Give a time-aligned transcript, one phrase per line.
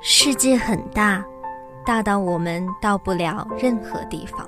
[0.00, 1.24] 世界很大，
[1.84, 4.46] 大到我们到不了任何地方；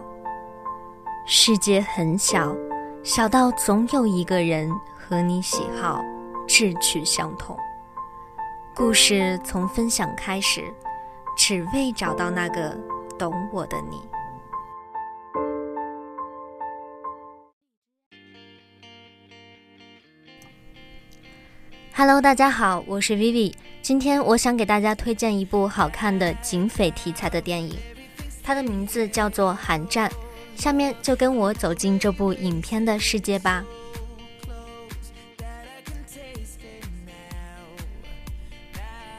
[1.26, 2.54] 世界很小，
[3.02, 6.04] 小到总有一个人和你喜好、
[6.46, 7.58] 志趣相同。
[8.76, 10.72] 故事从分享开始，
[11.36, 12.78] 只为找到那个
[13.18, 14.08] 懂我的你。
[22.00, 23.52] Hello，大家好，我是 Vivi。
[23.82, 27.76] 今天我想给大家推荐一部好看的警匪题材的电影，
[28.42, 30.08] 它的名字叫做《寒战》。
[30.56, 33.62] 下面就跟我走进这部影片的世界吧。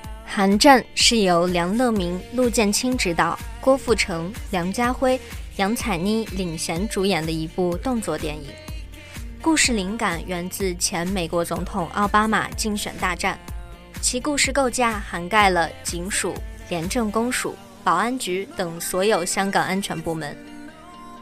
[0.25, 5.21] 《寒战》是由梁乐民、陆建清执导，郭富城、梁家辉、
[5.57, 8.45] 杨采妮领衔主演的一部动作电影。
[9.43, 13.39] 故事灵感源自前美国总统奥巴马竞选大战。
[13.99, 16.35] 其故事构架涵盖了警署、
[16.69, 20.37] 廉政公署、保安局等所有香港安全部门。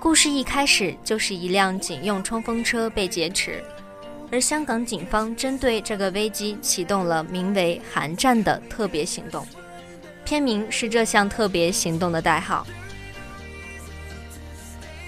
[0.01, 3.63] 故事一开始就是一辆警用冲锋车被劫持，
[4.29, 9.47] 而香港警方针对这个危机启动了名为“寒战”的特别行动，
[10.25, 12.67] 片名是这项特别行动的代号。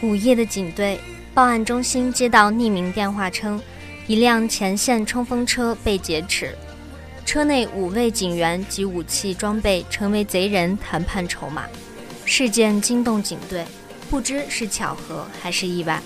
[0.01, 0.97] 午夜的警队
[1.33, 3.61] 报案中心接到匿名电话称，
[4.05, 6.53] 一辆前线冲锋车被劫持。
[7.25, 11.63] 车内五位警员及武器装备成为贼人谈判筹码，
[12.25, 13.65] 事件惊动警队，
[14.09, 16.01] 不知是巧合还是意外。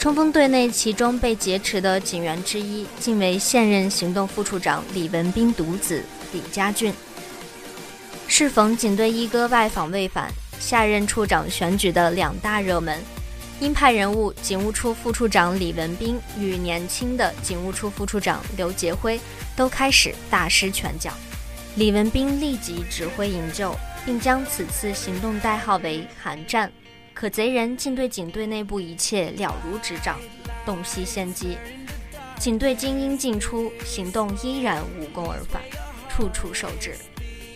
[0.00, 6.92] 冲锋队内其中被劫持的警员之一，竟为现任行动副处长李文斌独子李家俊。
[8.26, 12.98] 适逢警队一哥外访未返，下任处长选举的两大热门。
[13.60, 19.20] 鹰派人物警务处副处长李文斌与年轻的警务处副处长刘杰辉
[19.54, 21.12] 都开始大施拳脚。
[21.76, 26.72] 李文斌立即指挥营救，并将此次行动代号为“寒战”。
[27.12, 30.18] 可贼人竟对警队内部一切了如指掌，
[30.64, 31.58] 洞悉先机。
[32.38, 35.60] 警队精英进出，行动依然无功而返，
[36.08, 36.96] 处处受制。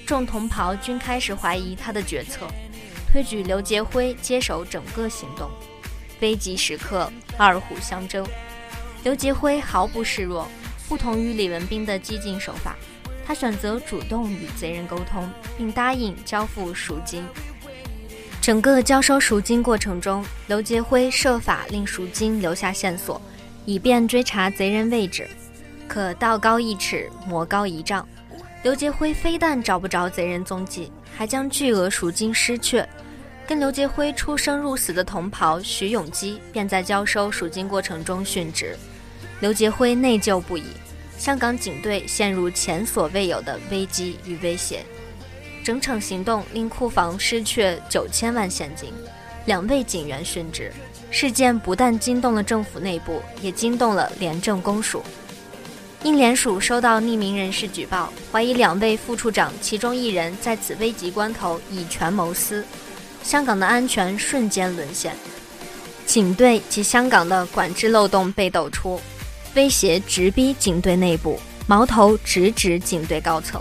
[0.07, 2.47] 众同袍均开始怀疑他的决策，
[3.11, 5.51] 推举刘杰辉接手整个行动。
[6.25, 8.27] 危急时刻，二虎相争。
[9.03, 10.49] 刘杰辉毫不示弱，
[10.89, 12.75] 不同于李文斌的激进手法，
[13.27, 17.23] 他选择主动与贼人沟通，并答应交付赎金。
[18.41, 23.21] 整个交收赎金过程中，刘杰辉设法令赎金留下线索，
[23.67, 25.29] 以便追查贼人位置。
[25.87, 28.09] 可道高一尺，魔高一丈，
[28.63, 32.89] 刘杰辉非但找不着贼人踪迹，还将巨额赎金失却。
[33.47, 38.75] 跟刘杰辉出生入死的同袍徐永基便在交收赎金过程中殉职，
[39.41, 40.65] 刘杰辉内疚不已，
[41.19, 44.83] 香港警队陷入前所未有的危机与威胁，
[45.63, 48.91] 整场行动令库房失去九千万现金，
[49.45, 50.73] 两位警员殉职。
[51.11, 55.03] 事件不但惊动了政府内部，也惊动了廉政公署。
[56.03, 62.65] 因联署收到匿名人士举报，怀疑两位副处长其中一人在此危急关头以权谋私。
[63.25, 65.13] 香港的安全瞬间沦陷，
[66.05, 69.01] 警队及香港的管制漏洞被抖出，
[69.55, 73.61] 威胁直逼警队内部，矛头直指警队高层。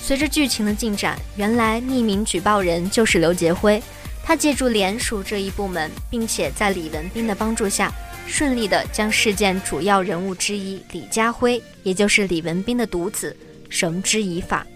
[0.00, 3.82] 随着剧情的进展，原来匿名举报人就是刘杰辉，
[4.24, 7.92] 他借助联署这一部门，并且在李文斌的帮助下，
[8.26, 13.36] 顺利的将事件主要人物之一李家辉，也就是李文斌的独子，
[13.68, 14.66] 绳之以法。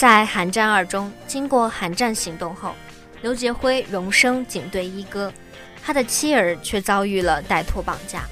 [0.00, 2.74] 在《寒战二》中，经过寒战行动后，
[3.20, 5.30] 刘杰辉荣升警队一哥，
[5.84, 8.22] 他的妻儿却遭遇了歹徒绑架，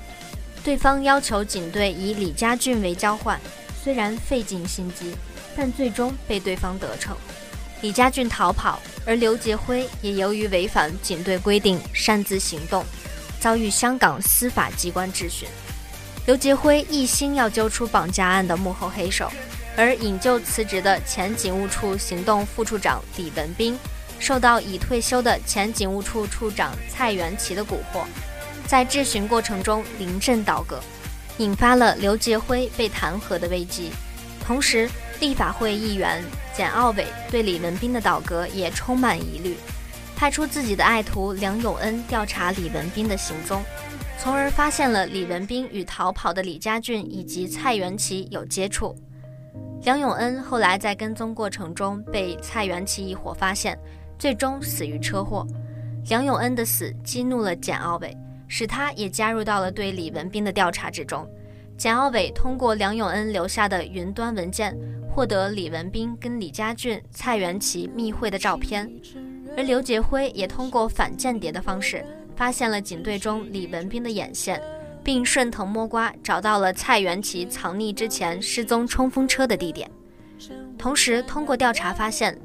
[0.65, 3.39] 对方要求警队以李家俊为交换，
[3.85, 5.15] 虽然费尽心机，
[5.55, 7.15] 但最终被对方得逞，
[7.83, 12.83] 李家俊逃跑，而刘杰辉也由于违反警队规定擅自行动，
[13.41, 15.47] 遭遇香港司法机关质询。
[16.25, 19.31] 刘杰辉一心要揪出绑架案的幕后黑手。
[19.79, 23.79] 而引咎辞职的前警务处行动副处长李文斌，
[24.19, 28.05] 受到已退休的前警务处处长蔡元奇的蛊惑，
[28.67, 30.83] 在质询过程中临阵倒戈，
[31.37, 33.93] 引发了刘杰辉被弹劾的危机。
[34.45, 34.91] 同时，
[35.21, 39.57] 立法会议员简奥伟对李文斌的倒戈也充满疑虑，
[40.17, 43.63] 派出自己的爱徒梁永恩调查李文斌的行踪，
[44.19, 48.97] 从而发现了李文斌与逃跑的李家俊以及蔡元奇有接触。
[49.83, 53.79] 梁永恩后来在跟踪过程中被蔡元奇一伙发现，
[54.19, 55.47] 最终死于车祸。
[56.09, 58.15] 梁永恩的死激怒了简奥伟，
[58.49, 61.29] 使他也加入到了对李文斌的调查之中。
[61.77, 64.77] 简奥伟通过梁永恩留下的云端文件，
[65.09, 68.91] 获得李文斌跟李家俊、蔡元奇密会的照片，
[69.57, 72.05] 而刘杰辉也通过反间谍的方式，
[72.35, 74.61] 发现了警队中李文斌的眼线，
[75.09, 79.91] 并顺藤摸瓜找到了蔡元奇藏匿之前失踪冲锋车的地点，
[80.77, 82.39] 同时通过调查发现，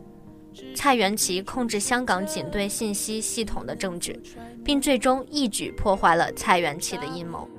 [0.73, 4.17] 蔡元奇控制香港警队信息系统的证据，
[4.63, 7.49] 并最终一举破坏了蔡元奇的阴谋。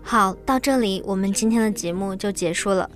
[0.00, 2.90] 好，到这里我们今天的节目就结束了。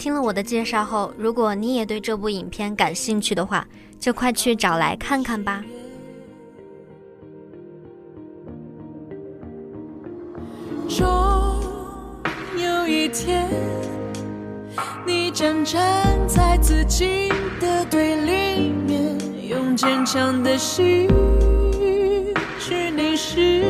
[0.00, 3.64] 听了我的介绍后，如果你也对这部影片感兴趣的话，
[4.00, 5.64] 就快去找来看看吧。
[13.12, 13.48] 天，
[15.06, 15.80] 你将站
[16.26, 17.28] 在自己
[17.60, 19.16] 的对立面，
[19.48, 21.08] 用坚强的心
[22.58, 23.62] 去凝视，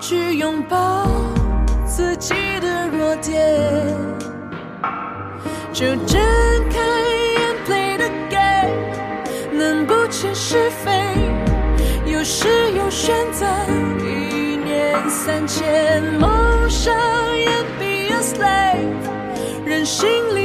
[0.00, 1.06] 去拥抱。
[1.94, 2.32] 自己
[2.62, 3.38] 的弱点，
[5.74, 6.18] 就睁
[6.70, 6.78] 开
[7.36, 8.72] 眼 play the game，
[9.52, 10.90] 能不切是非，
[12.10, 12.48] 有时
[12.78, 13.46] 有选择，
[14.00, 16.30] 一念三千，梦
[16.70, 16.94] 想
[17.36, 17.46] 也
[17.78, 17.91] be a
[18.21, 20.40] slave，人心里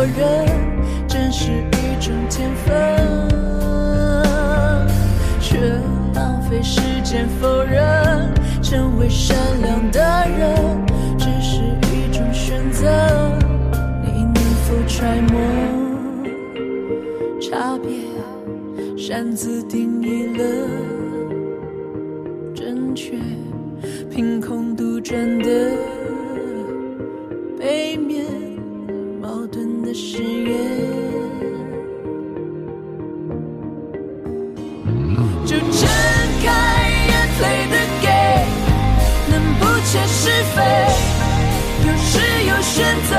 [0.00, 0.46] 我认
[1.08, 2.70] 真是一种天分，
[5.40, 5.58] 却
[6.14, 10.00] 浪费时间否认，成为善良的
[10.38, 10.86] 人
[11.18, 12.86] 只是一种选择。
[14.04, 14.36] 你能
[14.68, 15.34] 否揣摩
[17.40, 17.90] 差别？
[18.96, 20.44] 擅自定义了
[22.54, 23.18] 正确，
[24.08, 25.72] 凭空杜撰的
[27.58, 28.27] 背面。
[30.18, 30.50] 誓言
[35.46, 35.88] 就睁
[36.42, 36.46] 开
[37.06, 38.06] 眼，对的给，
[39.30, 40.18] 能不切是
[40.56, 40.56] 非，
[41.86, 42.10] 有时
[42.48, 42.74] 有选
[43.08, 43.12] 择。